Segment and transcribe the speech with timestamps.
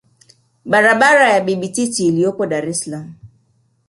[0.65, 3.13] Barabara ya Bibi Titi iliyopo Dar es salaam